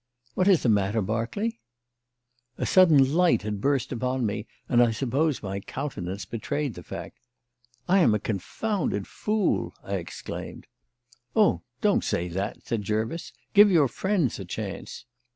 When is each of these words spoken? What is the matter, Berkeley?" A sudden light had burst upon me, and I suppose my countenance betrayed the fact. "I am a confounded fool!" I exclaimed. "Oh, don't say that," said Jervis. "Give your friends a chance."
What 0.33 0.47
is 0.47 0.63
the 0.63 0.67
matter, 0.69 0.99
Berkeley?" 0.99 1.59
A 2.57 2.65
sudden 2.65 3.13
light 3.13 3.43
had 3.43 3.61
burst 3.61 3.91
upon 3.91 4.25
me, 4.25 4.47
and 4.67 4.81
I 4.81 4.89
suppose 4.89 5.43
my 5.43 5.59
countenance 5.59 6.25
betrayed 6.25 6.73
the 6.73 6.81
fact. 6.81 7.19
"I 7.87 7.99
am 7.99 8.15
a 8.15 8.19
confounded 8.19 9.05
fool!" 9.05 9.75
I 9.83 9.97
exclaimed. 9.97 10.65
"Oh, 11.35 11.61
don't 11.81 12.03
say 12.03 12.29
that," 12.29 12.65
said 12.65 12.81
Jervis. 12.81 13.31
"Give 13.53 13.69
your 13.69 13.87
friends 13.87 14.39
a 14.39 14.45
chance." 14.45 15.05